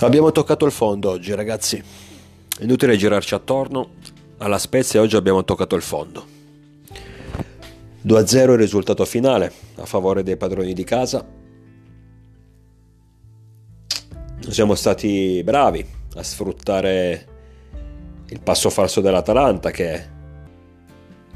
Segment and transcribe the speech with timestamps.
[0.00, 1.82] Abbiamo toccato il fondo oggi, ragazzi.
[2.60, 3.92] Inutile girarci attorno.
[4.38, 6.24] Alla Spezia oggi abbiamo toccato il fondo.
[8.06, 11.26] 2-0 il risultato finale a favore dei padroni di casa.
[14.48, 15.84] Siamo stati bravi
[16.14, 17.26] a sfruttare
[18.28, 20.14] il passo falso dell'Atalanta che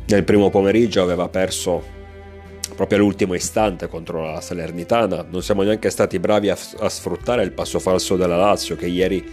[0.04, 1.98] nel primo pomeriggio aveva perso
[2.74, 5.26] proprio all'ultimo istante contro la Salernitana.
[5.28, 9.24] Non siamo neanche stati bravi a, a sfruttare il passo falso della Lazio che ieri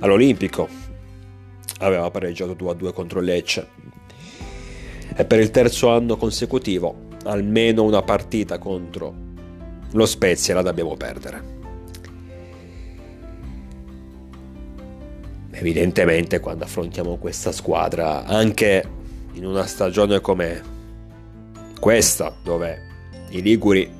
[0.00, 0.68] all'Olimpico
[1.78, 3.68] aveva pareggiato 2-2 contro Lecce.
[5.14, 9.28] E per il terzo anno consecutivo almeno una partita contro
[9.92, 11.58] lo Spezia la dobbiamo perdere.
[15.50, 18.82] Evidentemente quando affrontiamo questa squadra, anche
[19.32, 20.78] in una stagione come
[21.80, 22.82] questa dove
[23.30, 23.98] i Liguri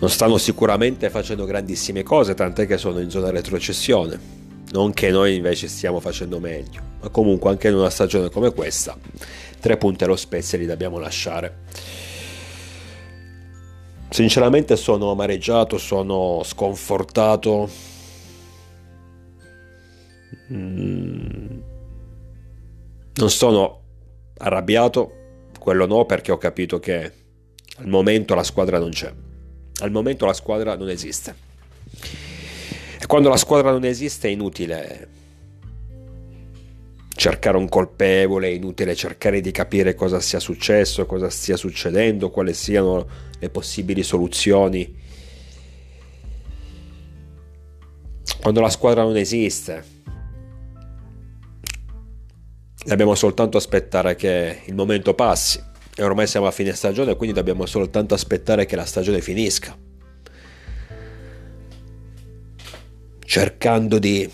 [0.00, 4.36] non stanno sicuramente facendo grandissime cose, tant'è che sono in zona retrocessione.
[4.70, 8.96] Non che noi invece stiamo facendo meglio, ma comunque anche in una stagione come questa,
[9.60, 11.58] tre punti allo Spezia li dobbiamo lasciare.
[14.10, 17.68] Sinceramente sono amareggiato, sono sconfortato.
[20.52, 21.60] Mm.
[23.14, 23.82] Non sono
[24.38, 25.17] arrabbiato,
[25.68, 27.12] quello no perché ho capito che
[27.76, 29.12] al momento la squadra non c'è.
[29.80, 31.34] Al momento la squadra non esiste.
[32.98, 35.08] E quando la squadra non esiste è inutile
[37.14, 42.54] cercare un colpevole, è inutile cercare di capire cosa sia successo, cosa stia succedendo, quali
[42.54, 43.06] siano
[43.38, 44.96] le possibili soluzioni.
[48.40, 49.84] Quando la squadra non esiste,
[52.88, 55.62] dobbiamo soltanto aspettare che il momento passi.
[55.94, 59.76] E ormai siamo a fine stagione quindi dobbiamo soltanto aspettare che la stagione finisca.
[63.18, 64.28] Cercando di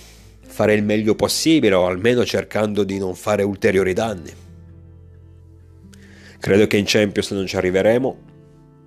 [0.47, 4.33] fare il meglio possibile o almeno cercando di non fare ulteriori danni.
[6.39, 8.19] Credo che in Champions non ci arriveremo.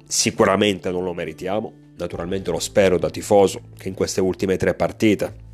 [0.08, 1.74] Sicuramente non lo meritiamo.
[1.98, 5.46] Naturalmente lo spero da tifoso che in queste ultime tre partite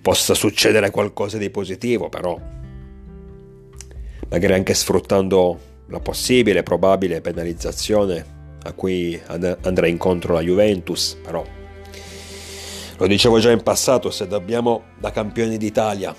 [0.00, 2.38] possa succedere qualcosa di positivo però
[4.30, 11.44] magari anche sfruttando la possibile, probabile penalizzazione a cui andrà incontro la Juventus, però
[12.96, 16.14] lo dicevo già in passato, se dobbiamo da campioni d'Italia,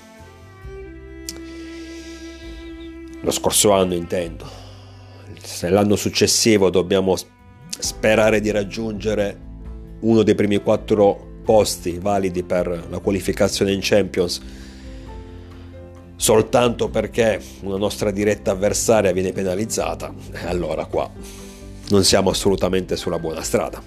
[3.20, 4.44] lo scorso anno intendo,
[5.40, 7.14] se l'anno successivo dobbiamo
[7.78, 9.50] sperare di raggiungere
[10.00, 14.40] uno dei primi quattro posti validi per la qualificazione in Champions,
[16.22, 20.14] soltanto perché una nostra diretta avversaria viene penalizzata,
[20.46, 21.10] allora qua
[21.88, 23.82] non siamo assolutamente sulla buona strada.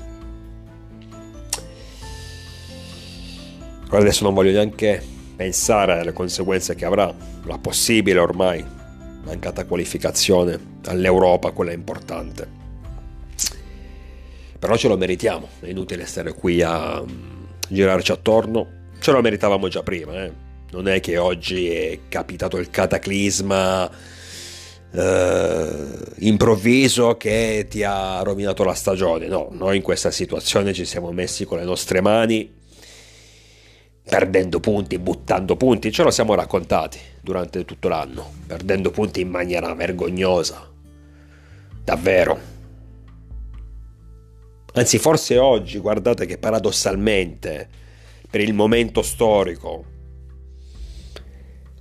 [3.90, 5.02] Adesso non voglio neanche
[5.38, 7.14] pensare alle conseguenze che avrà
[7.46, 8.62] la possibile ormai
[9.24, 12.46] mancata qualificazione all'Europa, quella importante.
[14.60, 17.02] Però ce lo meritiamo, è inutile stare qui a
[17.70, 18.68] girarci attorno,
[19.00, 20.45] ce lo meritavamo già prima, eh
[20.76, 23.90] non è che oggi è capitato il cataclisma
[24.92, 25.78] eh,
[26.18, 29.28] improvviso che ti ha rovinato la stagione.
[29.28, 32.54] No, noi in questa situazione ci siamo messi con le nostre mani,
[34.04, 39.74] perdendo punti, buttando punti, ce lo siamo raccontati durante tutto l'anno, perdendo punti in maniera
[39.74, 40.70] vergognosa.
[41.86, 42.54] Davvero.
[44.74, 47.70] Anzi, forse oggi, guardate che paradossalmente,
[48.30, 49.94] per il momento storico,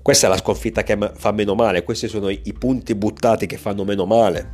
[0.05, 3.85] questa è la sconfitta che fa meno male, questi sono i punti buttati che fanno
[3.85, 4.47] meno male,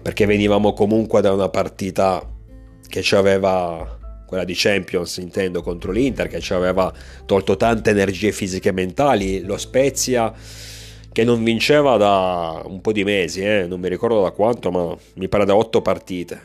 [0.00, 2.24] perché venivamo comunque da una partita
[2.86, 3.98] che ci aveva,
[4.28, 6.92] quella di Champions intendo, contro l'Inter, che ci aveva
[7.26, 10.32] tolto tante energie fisiche e mentali, lo Spezia
[11.10, 13.66] che non vinceva da un po' di mesi, eh?
[13.66, 16.40] non mi ricordo da quanto, ma mi pare da otto partite.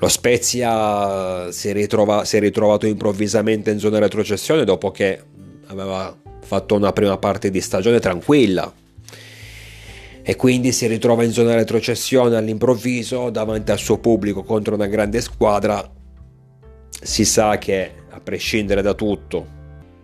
[0.00, 5.22] Lo Spezia si ritrova, si è ritrovato improvvisamente in zona retrocessione dopo che
[5.68, 8.72] aveva fatto una prima parte di stagione tranquilla
[10.22, 15.20] e quindi si ritrova in zona retrocessione all'improvviso davanti al suo pubblico contro una grande
[15.20, 15.90] squadra.
[16.90, 19.46] Si sa che a prescindere da tutto,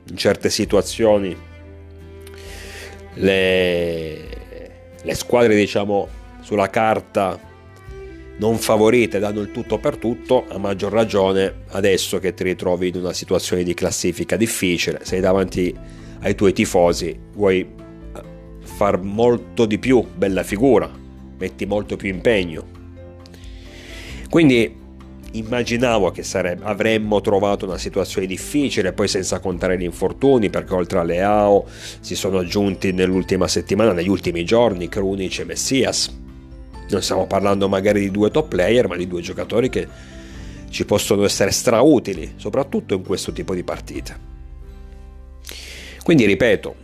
[0.08, 1.37] in certe situazioni
[3.14, 4.28] le,
[5.02, 6.08] le squadre diciamo
[6.40, 7.38] sulla carta
[8.36, 12.96] non favorite danno il tutto per tutto, a maggior ragione adesso che ti ritrovi in
[12.96, 15.75] una situazione di classifica difficile, sei davanti
[16.20, 18.22] ai tuoi tifosi, vuoi eh,
[18.60, 20.90] far molto di più, bella figura,
[21.38, 22.72] metti molto più impegno.
[24.28, 24.82] Quindi
[25.32, 30.98] immaginavo che sarebbe, avremmo trovato una situazione difficile, poi senza contare gli infortuni, perché oltre
[30.98, 31.66] alle AO
[32.00, 36.22] si sono aggiunti nell'ultima settimana, negli ultimi giorni, Krunic e Messias.
[36.90, 39.88] Non stiamo parlando magari di due top player, ma di due giocatori che
[40.69, 44.32] ci possono essere strautili, soprattutto in questo tipo di partite.
[46.02, 46.75] Quindi ripeto,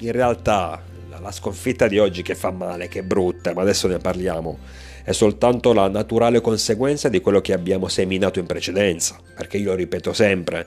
[0.00, 0.82] in realtà
[1.20, 4.58] la sconfitta di oggi che fa male, che è brutta, ma adesso ne parliamo,
[5.02, 10.12] è soltanto la naturale conseguenza di quello che abbiamo seminato in precedenza, perché io ripeto
[10.12, 10.66] sempre,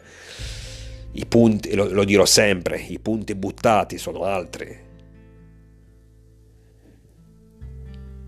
[1.14, 4.92] i punti, lo, lo dirò sempre, i punti buttati sono altri.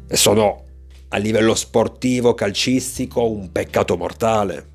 [0.07, 0.63] E sono
[1.09, 4.73] a livello sportivo, calcistico, un peccato mortale.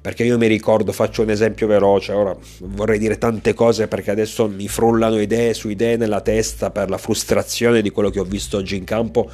[0.00, 4.48] Perché io mi ricordo, faccio un esempio veloce, ora vorrei dire tante cose perché adesso
[4.48, 8.56] mi frullano idee su idee nella testa per la frustrazione di quello che ho visto
[8.56, 9.30] oggi in campo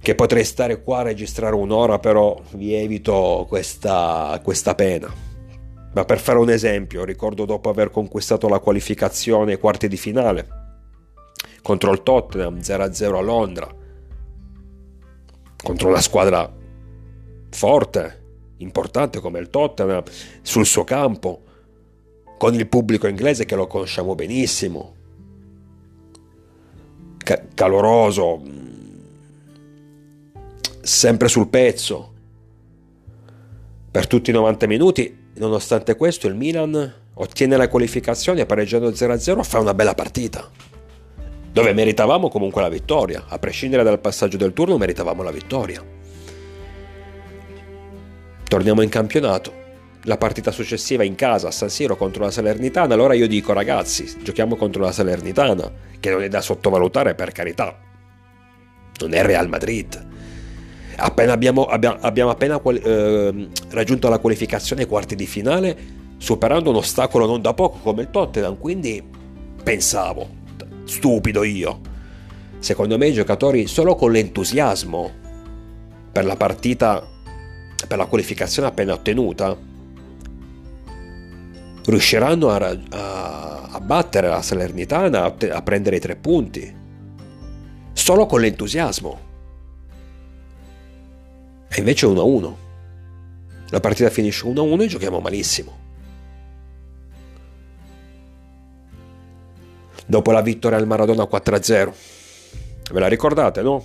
[0.00, 5.12] che potrei stare qua a registrare un'ora, però vi evito questa, questa pena.
[5.92, 10.46] Ma per fare un esempio, ricordo dopo aver conquistato la qualificazione ai quarti di finale
[11.60, 13.68] contro il Tottenham 0-0 a Londra,
[15.66, 16.48] contro una squadra
[17.50, 18.22] forte,
[18.58, 20.04] importante come il Tottenham,
[20.40, 21.42] sul suo campo,
[22.38, 24.94] con il pubblico inglese che lo conosciamo benissimo,
[27.18, 28.40] ca- caloroso,
[30.82, 32.12] sempre sul pezzo.
[33.90, 39.58] Per tutti i 90 minuti, nonostante questo, il Milan ottiene la qualificazione pareggiando 0-0 fa
[39.58, 40.48] una bella partita.
[41.56, 45.82] Dove meritavamo comunque la vittoria, a prescindere dal passaggio del turno meritavamo la vittoria.
[48.46, 49.54] Torniamo in campionato.
[50.02, 54.18] La partita successiva in casa a San Siro contro la Salernitana, allora io dico ragazzi,
[54.22, 57.74] giochiamo contro la Salernitana, che non è da sottovalutare per carità.
[59.00, 60.08] Non è Real Madrid
[60.96, 65.74] Appena abbiamo, abbiamo, abbiamo appena eh, raggiunto la qualificazione ai quarti di finale,
[66.18, 69.02] superando un ostacolo non da poco come il Tottenham, quindi
[69.62, 70.44] pensavo,
[70.86, 71.80] stupido io,
[72.58, 75.10] secondo me i giocatori solo con l'entusiasmo
[76.10, 77.06] per la partita,
[77.86, 79.56] per la qualificazione appena ottenuta,
[81.84, 86.74] riusciranno a, a, a battere la Salernitana, a, a prendere i tre punti,
[87.92, 89.18] solo con l'entusiasmo.
[91.68, 92.54] E invece 1-1.
[93.70, 95.85] La partita finisce 1-1 e giochiamo malissimo.
[100.06, 101.92] Dopo la vittoria al Maradona 4-0.
[102.92, 103.84] Ve la ricordate, no?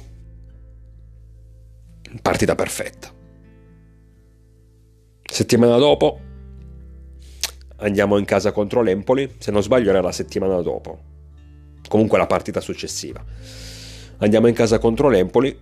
[2.22, 3.10] Partita perfetta.
[5.24, 6.20] Settimana dopo
[7.78, 11.00] andiamo in casa contro l'Empoli, se non sbaglio era la settimana dopo.
[11.88, 13.24] Comunque la partita successiva.
[14.18, 15.58] Andiamo in casa contro l'Empoli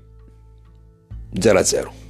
[1.34, 2.09] 0-0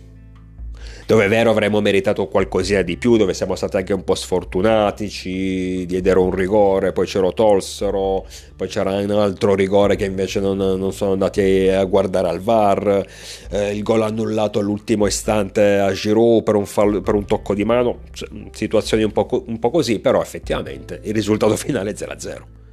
[1.09, 5.09] dove è vero avremmo meritato qualcosina di più, dove siamo stati anche un po' sfortunati,
[5.09, 10.39] ci diedero un rigore, poi ce lo tolsero, poi c'era un altro rigore che invece
[10.39, 13.03] non, non sono andati a guardare al VAR,
[13.49, 17.65] eh, il gol annullato all'ultimo istante a Giroud per un, fallo, per un tocco di
[17.65, 18.01] mano,
[18.51, 22.68] situazioni un po', un po' così, però effettivamente il risultato finale è 0-0.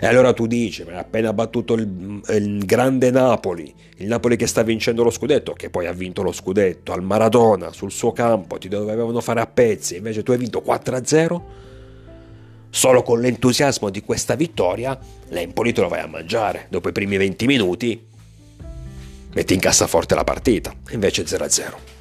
[0.00, 4.46] E allora tu dici, ma hai appena battuto il, il, grande Napoli, il Napoli che
[4.46, 8.58] sta vincendo lo scudetto, che poi ha vinto lo scudetto al Maradona, sul suo campo,
[8.58, 11.40] ti dovevano fare a pezzi, invece tu hai vinto 4-0?
[12.70, 16.66] Solo con l'entusiasmo di questa vittoria, l'Empoli te lo vai a mangiare.
[16.68, 18.06] Dopo i primi 20 minuti,
[19.32, 21.97] metti in cassaforte la partita, invece 0-0.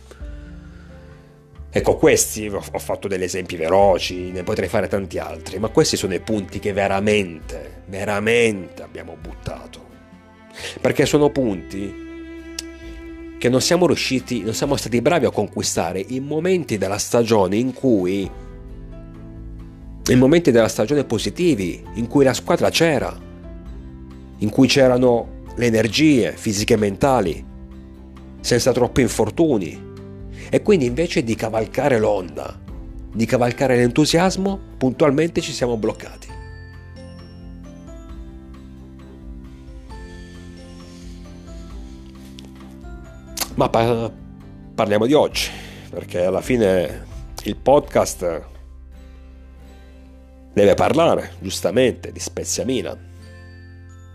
[1.77, 6.15] Ecco, questi ho fatto degli esempi veloci, ne potrei fare tanti altri, ma questi sono
[6.15, 9.86] i punti che veramente, veramente abbiamo buttato.
[10.81, 11.93] Perché sono punti
[13.38, 17.72] che non siamo riusciti, non siamo stati bravi a conquistare in momenti della stagione in
[17.74, 18.27] cui
[20.07, 23.15] in momenti della stagione positivi, in cui la squadra c'era,
[24.39, 27.46] in cui c'erano le energie fisiche e mentali,
[28.39, 29.86] senza troppi infortuni,
[30.50, 32.58] e quindi invece di cavalcare l'onda,
[33.12, 36.27] di cavalcare l'entusiasmo, puntualmente ci siamo bloccati.
[43.56, 44.12] Ma pa-
[44.75, 45.50] parliamo di oggi,
[45.89, 47.06] perché alla fine
[47.44, 48.46] il podcast
[50.54, 52.98] deve parlare, giustamente, di Spezia Milan.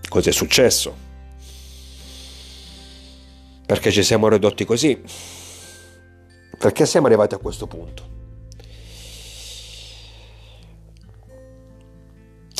[0.08, 0.94] Cos'è successo?
[3.66, 5.02] Perché ci siamo ridotti così?
[6.62, 8.10] Perché siamo arrivati a questo punto?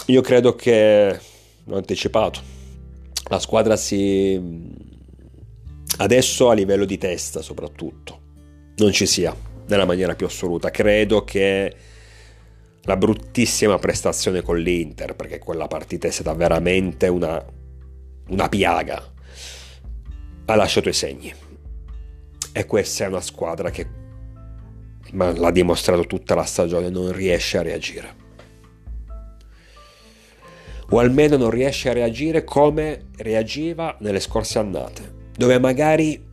[0.06, 1.20] Io credo che,
[1.62, 2.40] l'ho anticipato,
[3.28, 4.74] la squadra si...
[5.98, 8.20] adesso a livello di testa soprattutto,
[8.78, 9.32] non ci sia
[9.68, 10.72] nella maniera più assoluta.
[10.72, 11.72] Credo che
[12.82, 17.40] la bruttissima prestazione con l'Inter, perché quella partita è stata veramente una,
[18.30, 19.12] una piaga,
[20.46, 21.50] ha lasciato i segni.
[22.52, 23.86] E questa è una squadra che,
[25.12, 28.20] ma l'ha dimostrato tutta la stagione, non riesce a reagire.
[30.90, 36.30] O almeno non riesce a reagire come reagiva nelle scorse annate, dove magari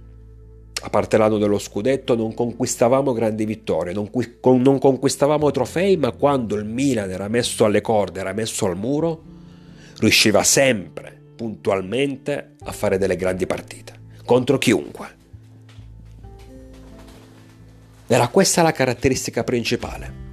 [0.81, 4.09] a parte l'anno dello scudetto, non conquistavamo grandi vittorie, non,
[4.61, 9.21] non, conquistavamo trofei, ma quando il Milan era messo alle corde, era messo al muro,
[9.99, 15.17] riusciva sempre, puntualmente, a fare delle grandi partite, contro chiunque.
[18.11, 20.27] Era questa la caratteristica principale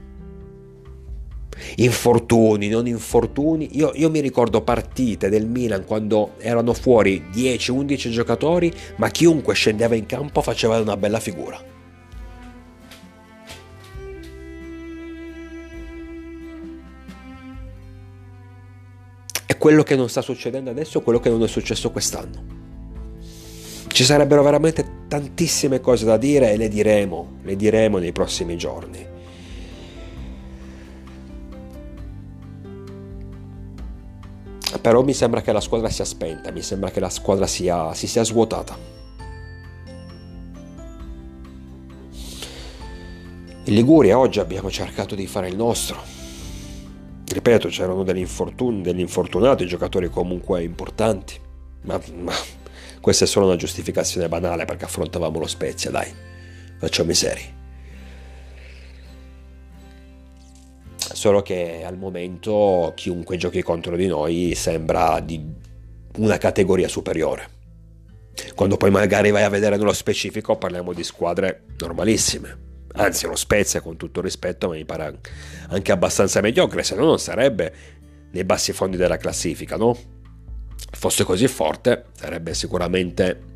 [1.76, 3.76] infortuni, non infortuni.
[3.76, 9.95] Io, io, mi ricordo partite del Milan quando erano fuori 10-11 giocatori, ma chiunque scendeva
[9.95, 11.75] in campo faceva una bella figura.
[19.45, 22.55] È quello che non sta succedendo adesso, quello che non è successo quest'anno.
[23.96, 29.06] Ci sarebbero veramente tantissime cose da dire e le diremo, le diremo nei prossimi giorni.
[34.82, 38.06] però mi sembra che la squadra sia spenta, mi sembra che la squadra sia, si
[38.06, 38.76] sia svuotata.
[43.64, 45.98] In Liguria oggi abbiamo cercato di fare il nostro.
[47.26, 51.40] Ripeto, c'erano degli, infortun- degli infortunati, giocatori comunque importanti,
[51.84, 52.34] ma, ma
[53.06, 56.12] questa è solo una giustificazione banale perché affrontavamo lo Spezia, dai,
[56.76, 57.54] facciamo i seri.
[61.12, 65.40] solo che al momento chiunque giochi contro di noi sembra di
[66.16, 67.48] una categoria superiore.
[68.56, 72.58] Quando poi magari vai a vedere nello specifico parliamo di squadre normalissime.
[72.94, 75.20] Anzi, lo Spezia, con tutto rispetto, mi pare
[75.68, 77.72] anche abbastanza mediocre, se no non sarebbe
[78.32, 80.15] nei bassi fondi della classifica, no?
[80.90, 83.54] Fosse così forte, sarebbe sicuramente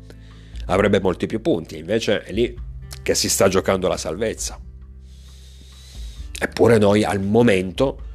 [0.65, 2.55] avrebbe molti più punti, invece è lì
[3.01, 4.59] che si sta giocando la salvezza.
[6.39, 8.09] Eppure noi al momento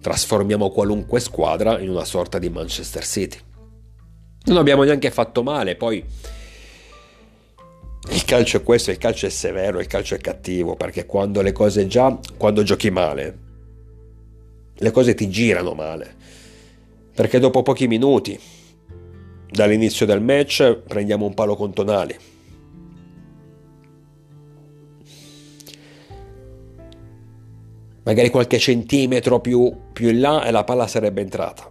[0.00, 3.38] trasformiamo qualunque squadra in una sorta di Manchester City.
[4.44, 6.04] Non abbiamo neanche fatto male, poi
[8.08, 11.52] il calcio è questo, il calcio è severo, il calcio è cattivo, perché quando le
[11.52, 13.38] cose già, quando giochi male,
[14.74, 16.15] le cose ti girano male.
[17.16, 18.38] Perché dopo pochi minuti,
[19.50, 22.16] dall'inizio del match, prendiamo un palo con Tonali
[28.06, 31.70] magari qualche centimetro più, più in là e la palla sarebbe entrata.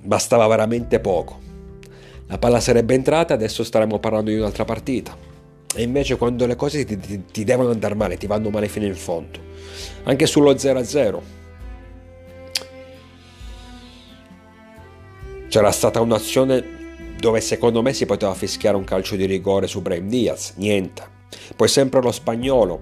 [0.00, 1.40] Bastava veramente poco.
[2.26, 5.14] La palla sarebbe entrata, adesso staremmo parlando di un'altra partita.
[5.74, 8.86] E invece quando le cose ti, ti, ti devono andare male, ti vanno male fino
[8.86, 9.38] in fondo.
[10.04, 11.20] Anche sullo 0-0.
[15.52, 16.64] C'era stata un'azione
[17.18, 21.02] dove secondo me si poteva fischiare un calcio di rigore su Brahim Diaz, niente.
[21.54, 22.80] Poi sempre lo spagnolo,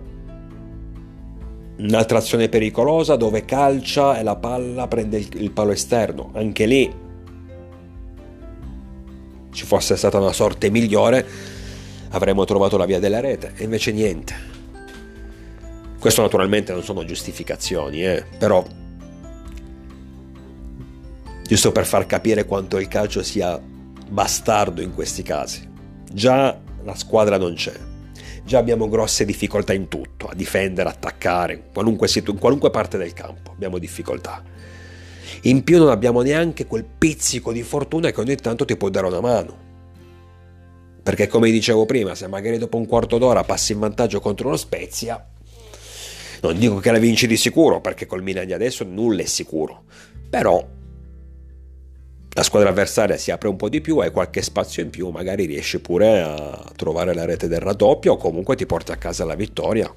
[1.79, 6.31] Un'altra azione pericolosa dove calcia e la palla prende il, palo esterno.
[6.35, 6.95] Anche lì
[9.51, 11.27] ci fosse stata una sorte migliore
[12.11, 14.35] avremmo trovato la via della rete e invece niente.
[15.99, 18.65] Questo naturalmente non sono giustificazioni, eh, però
[21.51, 23.61] giusto per far capire quanto il calcio sia
[24.09, 25.69] bastardo in questi casi.
[26.13, 27.75] Già la squadra non c'è
[28.45, 32.99] già abbiamo grosse difficoltà in tutto, a difendere, attaccare, in qualunque, situ- in qualunque parte
[32.99, 34.43] del campo abbiamo difficoltà.
[35.43, 39.07] In più non abbiamo neanche quel pizzico di fortuna che ogni tanto ti può dare
[39.07, 39.59] una mano.
[41.03, 44.57] Perché come dicevo prima, se magari dopo un quarto d'ora passi in vantaggio contro lo
[44.57, 45.25] Spezia,
[46.43, 49.85] non dico che la vinci di sicuro, perché col Milan di adesso nulla è sicuro,
[50.29, 50.79] però
[52.33, 55.47] la squadra avversaria si apre un po' di più, hai qualche spazio in più, magari
[55.47, 59.35] riesci pure a trovare la rete del raddoppio o comunque ti porti a casa la
[59.35, 59.93] vittoria.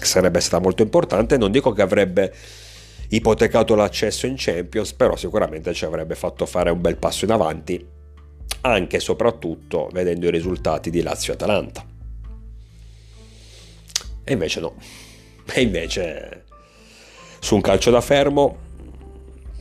[0.00, 2.32] Sarebbe stata molto importante, non dico che avrebbe
[3.08, 7.84] ipotecato l'accesso in Champions, però sicuramente ci avrebbe fatto fare un bel passo in avanti,
[8.60, 11.84] anche e soprattutto vedendo i risultati di Lazio Atalanta.
[14.22, 14.74] E invece no.
[15.52, 16.44] E invece
[17.40, 18.63] su un calcio da fermo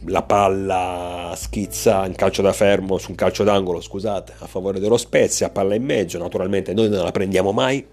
[0.06, 4.98] la palla schizza in calcio da fermo su un calcio d'angolo, scusate, a favore dello
[4.98, 7.86] Spezia, palla in mezzo, naturalmente noi non la prendiamo mai.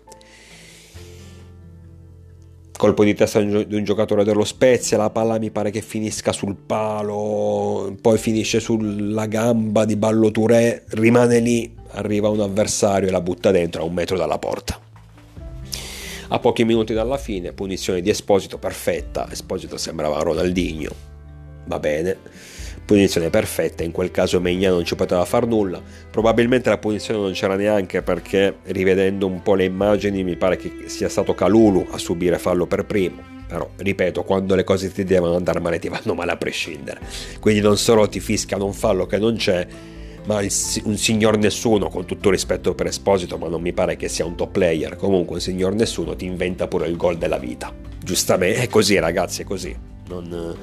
[2.76, 6.56] Colpo di testa di un giocatore dello Spezia, la palla mi pare che finisca sul
[6.56, 13.20] palo, poi finisce sulla gamba di Ballo Touré, rimane lì, arriva un avversario e la
[13.20, 14.80] butta dentro a un metro dalla porta.
[16.32, 21.08] A pochi minuti dalla fine, punizione di Esposito perfetta, Esposito sembrava Ronaldinho,
[21.70, 22.16] va bene,
[22.84, 27.30] punizione perfetta, in quel caso Megna non ci poteva far nulla, probabilmente la punizione non
[27.30, 31.98] c'era neanche perché rivedendo un po' le immagini mi pare che sia stato Calulu a
[31.98, 36.14] subire fallo per primo, però ripeto, quando le cose ti devono andare male ti vanno
[36.14, 36.98] male a prescindere,
[37.38, 39.64] quindi non solo ti fiscano un fallo che non c'è,
[40.24, 44.08] ma il, un signor nessuno, con tutto rispetto per Esposito, ma non mi pare che
[44.08, 47.72] sia un top player, comunque un signor nessuno ti inventa pure il gol della vita,
[48.02, 49.72] giustamente, è così ragazzi, è così,
[50.08, 50.56] non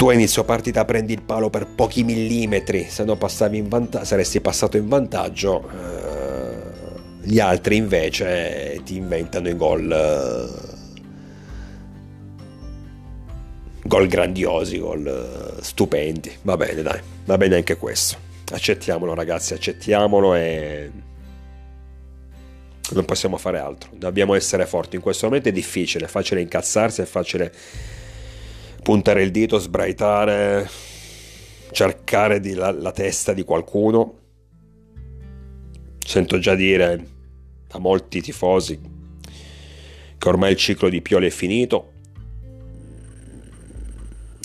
[0.00, 4.78] tu a inizio partita prendi il palo per pochi millimetri, se no vanta- saresti passato
[4.78, 6.56] in vantaggio, eh,
[7.20, 10.48] gli altri invece ti inventano i gol, eh,
[13.82, 16.34] gol grandiosi, gol eh, stupendi.
[16.44, 18.16] Va bene, dai, va bene anche questo.
[18.52, 20.90] Accettiamolo ragazzi, accettiamolo e
[22.92, 23.90] non possiamo fare altro.
[23.92, 24.96] Dobbiamo essere forti.
[24.96, 27.52] In questo momento è difficile, è facile incazzarsi, è facile
[28.82, 30.68] puntare il dito, sbraitare,
[31.70, 34.18] cercare la, la testa di qualcuno.
[35.98, 37.06] Sento già dire
[37.70, 38.80] a molti tifosi
[40.18, 41.92] che ormai il ciclo di Pioli è finito.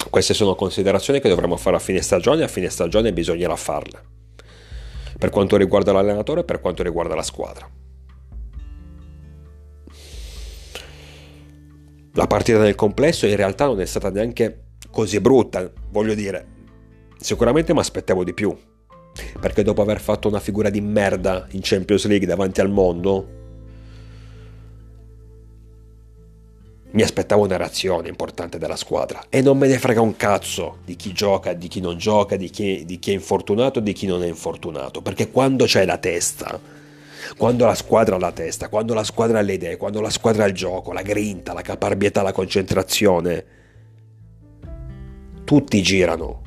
[0.09, 4.01] Queste sono considerazioni che dovremmo fare a fine stagione e a fine stagione bisognerà farle.
[5.17, 7.69] Per quanto riguarda l'allenatore e per quanto riguarda la squadra.
[12.15, 16.47] La partita nel complesso in realtà non è stata neanche così brutta, voglio dire,
[17.19, 18.57] sicuramente mi aspettavo di più,
[19.39, 23.27] perché dopo aver fatto una figura di merda in Champions League davanti al mondo,
[26.91, 29.25] mi aspettavo una reazione importante della squadra.
[29.27, 32.49] E non me ne frega un cazzo di chi gioca, di chi non gioca, di
[32.49, 36.57] chi, di chi è infortunato, di chi non è infortunato, perché quando c'è la testa
[37.37, 40.43] quando la squadra ha la testa, quando la squadra ha le idee, quando la squadra
[40.43, 43.45] ha il gioco, la grinta, la caparbietà, la concentrazione,
[45.43, 46.41] tutti girano,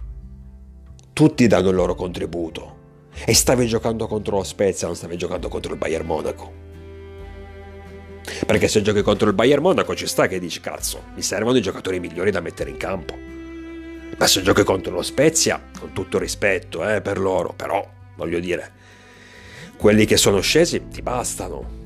[1.12, 2.76] tutti danno il loro contributo.
[3.24, 6.66] E stavi giocando contro lo Spezia, non stavi giocando contro il Bayern Monaco.
[8.46, 11.62] Perché se giochi contro il Bayern Monaco ci sta che dici cazzo, mi servono i
[11.62, 13.14] giocatori migliori da mettere in campo.
[14.16, 17.86] Ma se giochi contro lo Spezia, con tutto rispetto eh, per loro, però
[18.16, 18.72] voglio dire,
[19.78, 21.76] quelli che sono scesi ti bastano.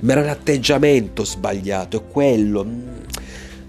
[0.00, 2.66] Ma era l'atteggiamento sbagliato, è quello,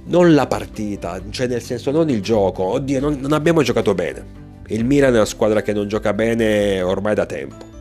[0.05, 2.63] non la partita, cioè nel senso non il gioco.
[2.63, 4.41] Oddio, non, non abbiamo giocato bene.
[4.67, 7.71] Il Milan è una squadra che non gioca bene ormai da tempo.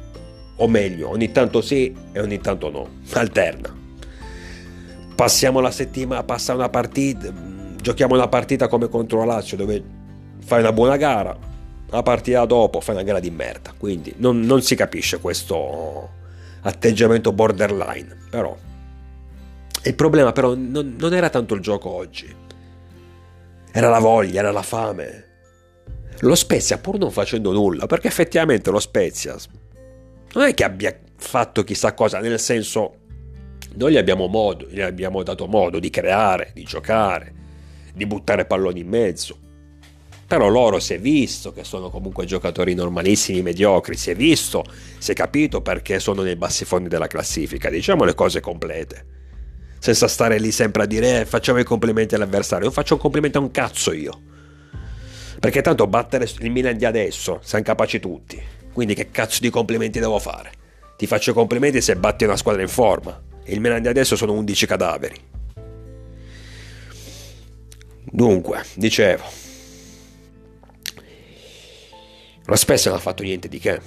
[0.57, 2.87] O meglio, ogni tanto sì e ogni tanto no.
[3.15, 3.75] Alterna.
[5.15, 7.33] Passiamo la settimana, passa una partita,
[7.81, 9.83] giochiamo una partita come contro la Lazio dove
[10.45, 11.37] fai una buona gara,
[11.93, 13.75] la partita dopo fai una gara di merda.
[13.77, 16.11] Quindi non, non si capisce questo
[16.63, 18.17] atteggiamento borderline.
[18.31, 18.57] Però
[19.85, 22.35] il problema però non, non, era tanto il gioco oggi.
[23.71, 25.29] Era la voglia, era la fame.
[26.21, 29.37] Lo Spezia pur non facendo nulla, perché effettivamente lo Spezia
[30.35, 33.01] non è che abbia fatto chissà cosa, nel senso
[33.75, 37.35] noi gli abbiamo, modo, gli abbiamo dato modo di creare, di giocare,
[37.93, 39.42] di buttare palloni in mezzo.
[40.33, 44.65] Però loro si è visto che sono comunque giocatori normalissimi, mediocri, si è visto,
[44.97, 49.05] si è capito perché sono nei bassi fondi della classifica, diciamo le cose complete.
[49.79, 53.37] Senza stare lì sempre a dire eh, facciamo i complimenti all'avversario, non faccio un complimento
[53.37, 54.19] a un cazzo io.
[55.39, 58.43] Perché tanto battere il Milan di adesso siamo capaci tutti.
[58.73, 60.51] Quindi che cazzo di complimenti devo fare?
[60.97, 63.21] Ti faccio complimenti se batti una squadra in forma.
[63.45, 65.17] E il Milan di adesso sono 11 cadaveri.
[68.05, 69.43] Dunque, dicevo,
[72.45, 73.81] Lo Spezia non ha fatto niente di che.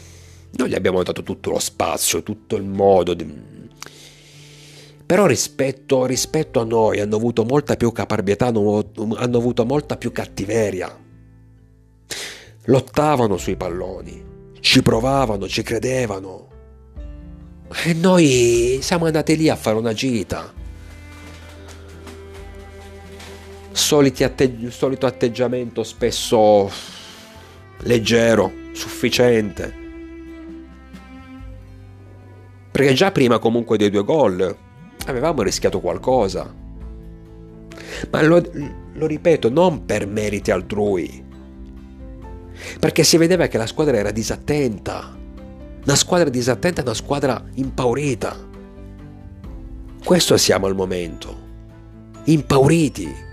[0.57, 3.13] Noi gli abbiamo dato tutto lo spazio, tutto il modo.
[3.13, 3.25] Di...
[5.05, 8.83] Però rispetto, rispetto, a noi hanno avuto molta più caparbietà, hanno,
[9.19, 11.03] avuto molta più cattiveria.
[12.67, 16.47] Lottavano sui palloni, ci provavano, ci credevano.
[17.83, 20.53] E noi siamo andati lì a fare una gita.
[23.71, 26.71] Atteggi- solito atteggiamento spesso
[27.85, 29.83] leggero, sufficiente.
[32.71, 34.55] Perché già prima comunque dei due gol
[35.05, 36.53] avevamo rischiato qualcosa.
[38.11, 38.43] Ma lo,
[38.93, 41.23] lo ripeto, non per meriti altrui.
[42.79, 45.15] Perché si vedeva che la squadra era disattenta.
[45.83, 48.35] Una squadra disattenta è una squadra impaurita.
[50.03, 51.43] Questo siamo al momento.
[52.25, 53.23] Impauriti.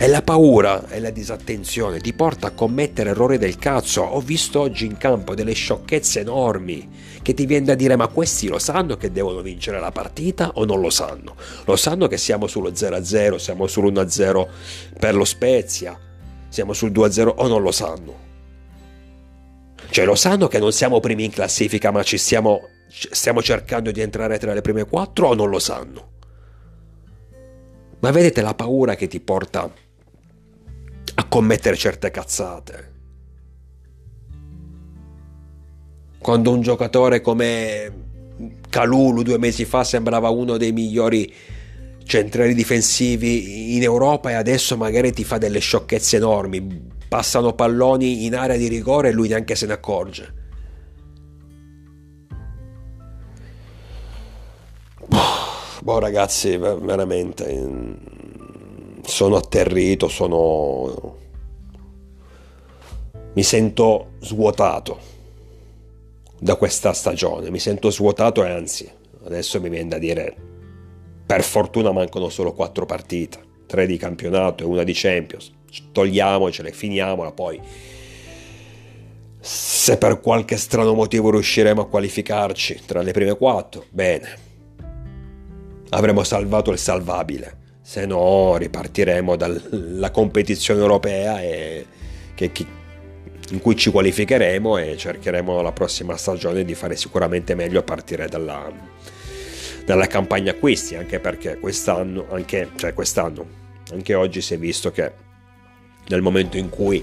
[0.00, 4.02] E la paura e la disattenzione ti porta a commettere errori del cazzo.
[4.02, 6.88] Ho visto oggi in campo delle sciocchezze enormi
[7.20, 10.64] che ti viene da dire ma questi lo sanno che devono vincere la partita o
[10.64, 11.34] non lo sanno?
[11.64, 14.48] Lo sanno che siamo sullo 0-0, siamo sull'1-0
[15.00, 15.98] per lo Spezia,
[16.48, 18.14] siamo sul 2-0 o non lo sanno?
[19.90, 24.00] Cioè lo sanno che non siamo primi in classifica ma ci stiamo, stiamo cercando di
[24.00, 26.10] entrare tra le prime quattro o non lo sanno?
[27.98, 29.86] Ma vedete la paura che ti porta
[31.18, 32.96] a commettere certe cazzate.
[36.18, 38.06] Quando un giocatore come
[38.70, 41.32] Calulu due mesi fa sembrava uno dei migliori
[42.04, 48.36] centrali difensivi in Europa e adesso magari ti fa delle sciocchezze enormi, passano palloni in
[48.36, 50.34] area di rigore e lui neanche se ne accorge.
[55.80, 57.44] Boh ragazzi, veramente
[59.08, 61.16] sono atterrito, sono...
[63.32, 65.16] mi sento svuotato
[66.38, 68.88] da questa stagione, mi sento svuotato e anzi,
[69.24, 70.36] adesso mi viene da dire,
[71.24, 75.52] per fortuna mancano solo quattro partite, tre di campionato e una di Champions,
[75.90, 77.60] togliamocele, finiamola poi.
[79.40, 84.46] Se per qualche strano motivo riusciremo a qualificarci tra le prime quattro, bene.
[85.90, 87.57] Avremo salvato il salvabile
[87.88, 91.86] se no ripartiremo dalla competizione europea e,
[92.34, 92.66] che, che,
[93.48, 98.28] in cui ci qualificheremo e cercheremo la prossima stagione di fare sicuramente meglio a partire
[98.28, 98.70] dalla,
[99.86, 103.46] dalla campagna acquisti, anche perché quest'anno, anche, cioè quest'anno,
[103.90, 105.10] anche oggi si è visto che
[106.08, 107.02] nel momento in cui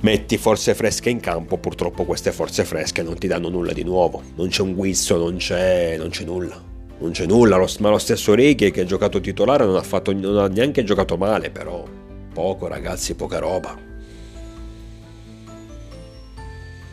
[0.00, 4.22] metti forze fresche in campo, purtroppo queste forze fresche non ti danno nulla di nuovo,
[4.36, 6.65] non c'è un guizzo, non c'è, non c'è nulla
[6.98, 10.38] non c'è nulla, ma lo stesso Reggae che ha giocato titolare non ha, fatto, non
[10.38, 11.84] ha neanche giocato male, però
[12.32, 13.76] poco ragazzi, poca roba.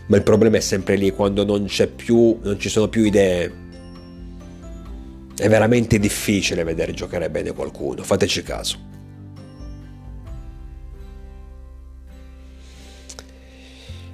[0.05, 3.61] Ma il problema è sempre lì, quando non c'è più, non ci sono più idee.
[5.35, 8.91] È veramente difficile vedere giocare bene qualcuno, fateci caso.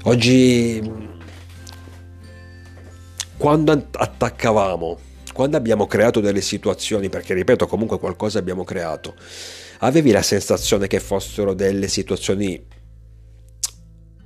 [0.03, 0.91] Oggi,
[3.37, 5.07] quando attaccavamo
[5.39, 9.15] quando abbiamo creato delle situazioni, perché ripeto comunque qualcosa abbiamo creato,
[9.77, 12.61] avevi la sensazione che fossero delle situazioni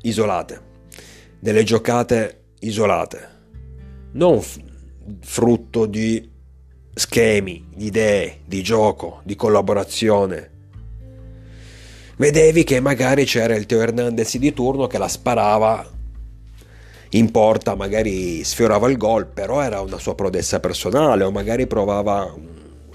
[0.01, 0.61] isolate,
[1.39, 3.29] delle giocate isolate,
[4.13, 4.41] non
[5.19, 6.27] frutto di
[6.95, 10.49] schemi, di idee, di gioco, di collaborazione.
[12.17, 15.87] Vedevi che magari c'era il Teo Hernandez di turno che la sparava
[17.15, 22.33] in porta magari sfiorava il gol, però era una sua prodezza personale, o magari provava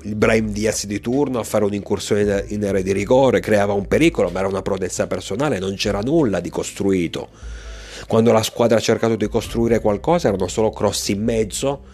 [0.03, 4.31] il Brahim Diaz di turno a fare un'incursione in area di rigore, creava un pericolo,
[4.31, 7.29] ma era una prodezza personale, non c'era nulla di costruito.
[8.07, 11.85] Quando la squadra ha cercato di costruire qualcosa erano solo cross in mezzo,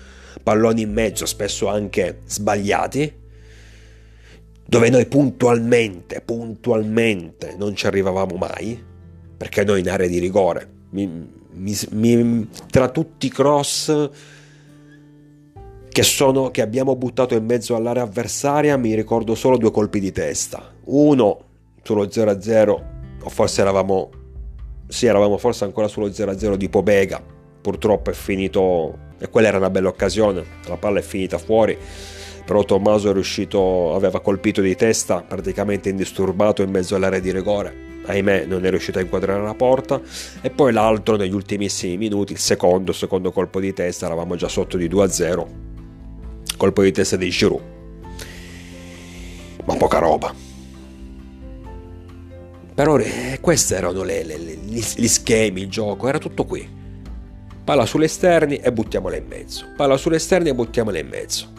[0.43, 3.23] palloni in mezzo, spesso anche sbagliati,
[4.67, 8.83] dove noi puntualmente, puntualmente non ci arrivavamo mai,
[9.37, 10.69] perché noi in area di rigore
[11.55, 14.11] mi, mi, tra tutti i cross
[15.89, 20.11] che, sono, che abbiamo buttato in mezzo all'area avversaria mi ricordo solo due colpi di
[20.11, 20.73] testa.
[20.87, 21.39] Uno
[21.83, 22.83] sullo 0-0,
[23.23, 24.11] o forse eravamo,
[24.89, 27.23] sì, eravamo forse ancora sullo 0-0 di Pobega.
[27.61, 31.79] Purtroppo è finito, e quella era una bella occasione, la palla è finita fuori.
[32.45, 37.93] Però Tommaso è riuscito, aveva colpito di testa praticamente indisturbato in mezzo all'area di rigore
[38.07, 40.01] ahimè non è riuscito a inquadrare la porta
[40.41, 44.77] e poi l'altro negli ultimissimi minuti il secondo, secondo colpo di testa eravamo già sotto
[44.77, 45.47] di 2-0
[46.57, 47.63] colpo di testa di Giroud
[49.65, 50.45] ma poca roba
[52.75, 56.69] però eh, questi erano le, le, le, gli schemi, il gioco, era tutto qui.
[57.63, 59.67] Palla sulle esterni e buttiamola in mezzo.
[59.77, 61.53] Palla sulle esterni e buttiamola in mezzo.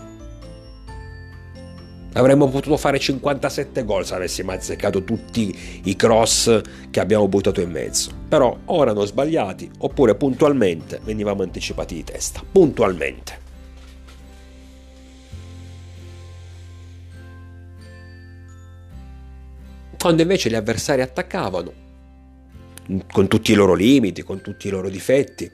[2.17, 7.69] Avremmo potuto fare 57 gol se avessimo azzeccato tutti i cross che abbiamo buttato in
[7.69, 8.10] mezzo.
[8.30, 12.41] Però o erano sbagliati oppure puntualmente venivamo anticipati di testa.
[12.49, 13.43] Puntualmente.
[19.99, 21.73] Quando invece gli avversari attaccavano,
[23.12, 25.51] con tutti i loro limiti, con tutti i loro difetti,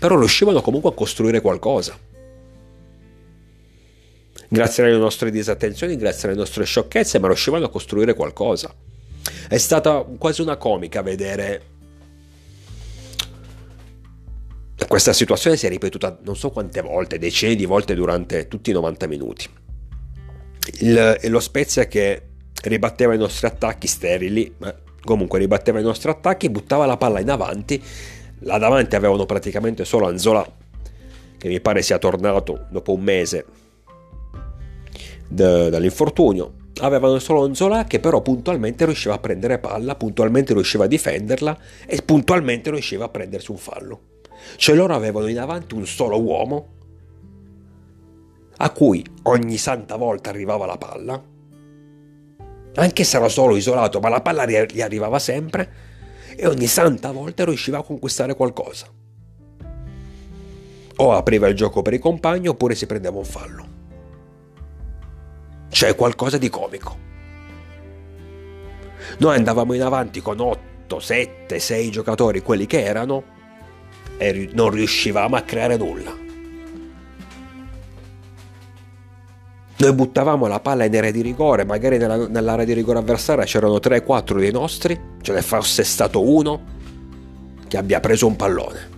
[0.00, 2.05] però riuscivano comunque a costruire qualcosa
[4.48, 8.72] grazie alle nostre disattenzioni, grazie alle nostre sciocchezze, ma riuscivano a costruire qualcosa.
[9.48, 11.74] È stata quasi una comica vedere
[14.86, 18.72] questa situazione si è ripetuta non so quante volte, decine di volte durante tutti i
[18.72, 19.48] 90 minuti.
[20.80, 22.22] Il, lo Spezia che
[22.62, 27.30] ribatteva i nostri attacchi sterili, ma comunque ribatteva i nostri attacchi, buttava la palla in
[27.30, 27.82] avanti.
[28.40, 30.46] Là davanti avevano praticamente solo Anzola,
[31.38, 33.44] che mi pare sia tornato dopo un mese
[35.28, 36.52] dall'infortunio.
[36.80, 42.02] Avevano solo Anzola che però puntualmente riusciva a prendere palla, puntualmente riusciva a difenderla e
[42.02, 44.00] puntualmente riusciva a prendersi un fallo.
[44.56, 46.68] Cioè loro avevano in avanti un solo uomo
[48.58, 51.22] a cui ogni santa volta arrivava la palla,
[52.74, 55.72] anche se era solo isolato, ma la palla gli arrivava sempre
[56.36, 58.86] e ogni santa volta riusciva a conquistare qualcosa.
[60.98, 63.75] O apriva il gioco per i compagni oppure si prendeva un fallo.
[65.68, 67.04] C'è qualcosa di comico.
[69.18, 73.22] Noi andavamo in avanti con 8, 7, 6 giocatori, quelli che erano,
[74.18, 76.24] e non riuscivamo a creare nulla.
[79.78, 83.76] Noi buttavamo la palla in area di rigore, magari nella, nell'area di rigore avversaria c'erano
[83.76, 86.74] 3-4 dei nostri, ce ne fosse stato uno
[87.68, 88.94] che abbia preso un pallone.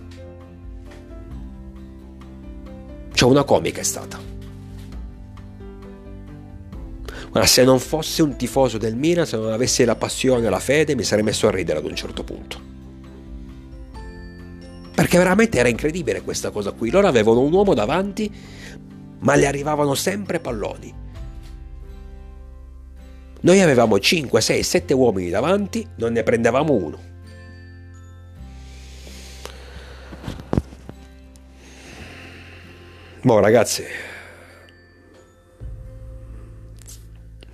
[3.11, 4.28] C'è una comica è stata.
[7.31, 10.59] Ora, se non fossi un tifoso del Milan, se non avessi la passione e la
[10.59, 12.59] fede, mi sarei messo a ridere ad un certo punto.
[14.95, 16.89] Perché veramente era incredibile questa cosa qui.
[16.89, 18.29] Loro avevano un uomo davanti,
[19.19, 20.93] ma gli arrivavano sempre palloni.
[23.41, 26.99] Noi avevamo 5, 6, 7 uomini davanti, non ne prendevamo uno.
[33.21, 33.83] Boh ragazzi,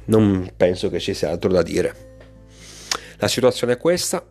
[0.06, 2.14] non penso che ci sia altro da dire.
[3.18, 4.26] La situazione è questa.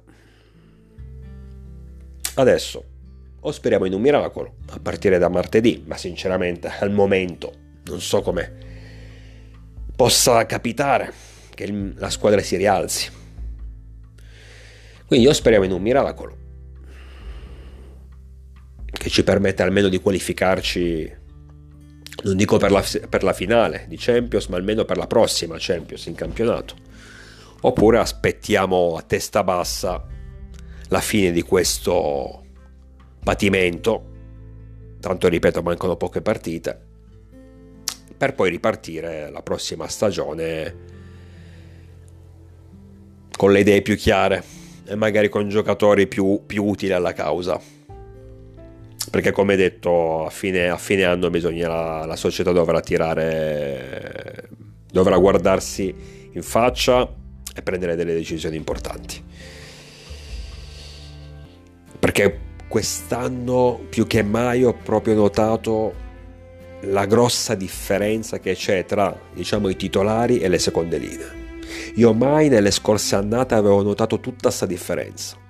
[2.35, 2.85] Adesso
[3.47, 7.53] o speriamo in un miracolo a partire da martedì, ma sinceramente al momento
[7.85, 8.53] non so come
[9.95, 11.13] possa capitare
[11.55, 13.11] che la squadra si rialzi.
[15.07, 16.37] Quindi io speriamo in un miracolo
[18.91, 21.15] che ci permette almeno di qualificarci,
[22.25, 26.07] non dico per la, per la finale di Champions, ma almeno per la prossima Champions
[26.07, 26.75] in campionato.
[27.63, 30.07] Oppure aspettiamo a testa bassa
[30.89, 32.45] la fine di questo
[33.23, 34.13] patimento,
[35.01, 36.81] tanto ripeto mancano poche partite,
[38.17, 40.93] per poi ripartire la prossima stagione
[43.37, 44.43] con le idee più chiare
[44.87, 47.61] e magari con giocatori più, più utili alla causa.
[49.15, 54.49] Perché come detto a fine, a fine anno bisognerà, la società dovrà tirare,
[54.91, 55.95] dovrà guardarsi
[56.33, 57.09] in faccia
[57.55, 59.23] e prendere delle decisioni importanti.
[61.97, 65.95] Perché quest'anno più che mai ho proprio notato
[66.81, 71.61] la grossa differenza che c'è tra diciamo i titolari e le seconde linee.
[71.95, 75.43] Io mai nelle scorse annate avevo notato tutta questa differenza.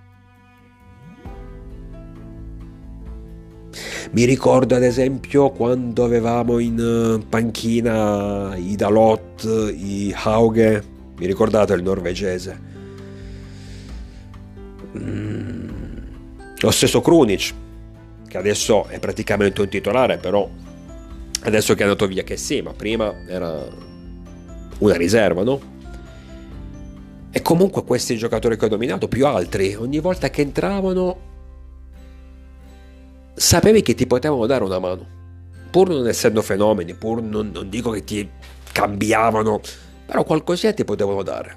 [4.12, 10.85] Mi ricordo ad esempio quando avevamo in eh, panchina i Dalot, i Hauge,
[11.17, 12.73] mi ricordate il norvegese?
[14.97, 15.64] Mm
[16.64, 17.53] lo stesso Krunic,
[18.27, 20.49] che adesso è praticamente un titolare, però
[21.43, 23.67] adesso che è andato via che sì, ma prima era
[24.79, 25.73] una riserva, no?
[27.31, 31.33] E comunque questi giocatori che ho dominato, più altri, ogni volta che entravano,
[33.35, 35.07] sapevi che ti potevano dare una mano.
[35.70, 38.29] Pur non essendo fenomeni, pur non, non dico che ti
[38.73, 39.61] cambiavano,
[40.07, 41.57] però qualcosina ti potevano dare.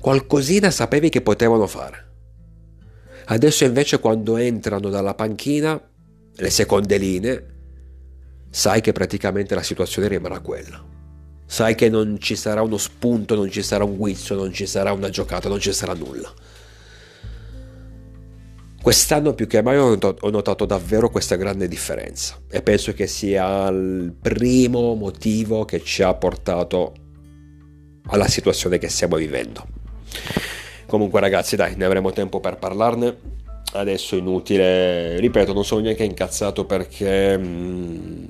[0.00, 2.04] Qualcosina sapevi che potevano fare.
[3.28, 5.80] Adesso invece quando entrano dalla panchina,
[6.36, 7.54] le seconde linee,
[8.50, 10.84] sai che praticamente la situazione rimarrà quella.
[11.44, 14.92] Sai che non ci sarà uno spunto, non ci sarà un guizzo, non ci sarà
[14.92, 16.32] una giocata, non ci sarà nulla.
[18.86, 24.14] Quest'anno più che mai ho notato davvero questa grande differenza e penso che sia il
[24.22, 26.92] primo motivo che ci ha portato
[28.06, 29.66] alla situazione che stiamo vivendo.
[30.86, 33.16] Comunque ragazzi dai, ne avremo tempo per parlarne.
[33.72, 38.24] Adesso inutile, ripeto, non sono neanche incazzato perché mm,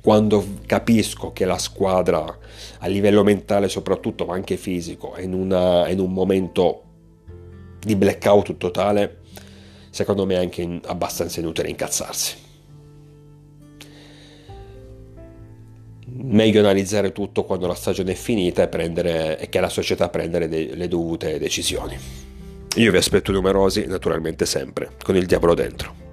[0.00, 2.38] quando capisco che la squadra
[2.78, 6.82] a livello mentale soprattutto, ma anche fisico, è in, una, è in un momento
[7.78, 9.20] di blackout totale,
[9.92, 12.50] secondo me è anche abbastanza inutile incazzarsi.
[16.14, 20.48] meglio analizzare tutto quando la stagione è finita e, prendere, e che la società prendere
[20.48, 21.96] de, le dovute decisioni.
[22.76, 26.11] Io vi aspetto numerosi, naturalmente sempre, con il diavolo dentro.